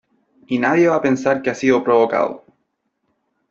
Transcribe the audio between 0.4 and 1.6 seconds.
y nadie va a pensar que ha